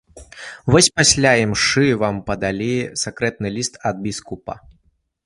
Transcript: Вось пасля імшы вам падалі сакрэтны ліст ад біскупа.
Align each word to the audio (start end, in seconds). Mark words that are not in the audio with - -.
Вось 0.75 0.87
пасля 0.99 1.33
імшы 1.41 1.83
вам 2.03 2.15
падалі 2.29 2.71
сакрэтны 3.03 3.47
ліст 3.59 3.73
ад 3.91 4.01
біскупа. 4.07 4.53